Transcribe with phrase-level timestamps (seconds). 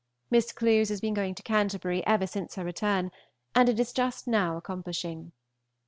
[0.31, 1.77] Miss Clewes has been going to Canty.
[2.07, 3.11] ever since her return,
[3.53, 4.27] and it is now just
[4.65, 5.31] accomplishing.